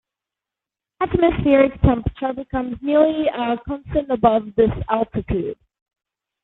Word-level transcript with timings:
Atmospheric 0.99 1.79
temperature 1.81 2.33
becomes 2.33 2.75
nearly 2.81 3.27
a 3.27 3.55
constant 3.67 4.09
above 4.09 4.47
this 4.55 4.71
altitude. 4.89 5.59